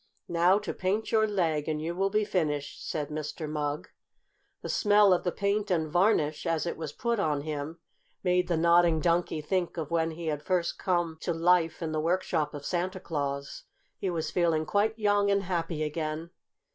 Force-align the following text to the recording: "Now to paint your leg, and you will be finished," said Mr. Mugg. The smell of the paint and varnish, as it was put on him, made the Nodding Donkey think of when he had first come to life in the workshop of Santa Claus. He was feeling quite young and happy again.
"Now 0.29 0.57
to 0.57 0.73
paint 0.73 1.11
your 1.11 1.27
leg, 1.27 1.69
and 1.69 1.79
you 1.79 1.93
will 1.95 2.09
be 2.09 2.25
finished," 2.25 2.89
said 2.89 3.09
Mr. 3.09 3.47
Mugg. 3.47 3.87
The 4.63 4.67
smell 4.69 5.13
of 5.13 5.23
the 5.23 5.31
paint 5.31 5.69
and 5.69 5.87
varnish, 5.91 6.47
as 6.47 6.65
it 6.65 6.75
was 6.75 6.91
put 6.91 7.19
on 7.19 7.41
him, 7.41 7.77
made 8.23 8.47
the 8.47 8.57
Nodding 8.57 8.99
Donkey 8.99 9.41
think 9.41 9.77
of 9.77 9.91
when 9.91 10.09
he 10.09 10.25
had 10.25 10.41
first 10.41 10.79
come 10.79 11.19
to 11.21 11.31
life 11.33 11.83
in 11.83 11.91
the 11.91 12.01
workshop 12.01 12.55
of 12.55 12.65
Santa 12.65 12.99
Claus. 12.99 13.65
He 13.99 14.09
was 14.09 14.31
feeling 14.31 14.65
quite 14.65 14.97
young 14.97 15.29
and 15.29 15.43
happy 15.43 15.83
again. 15.83 16.31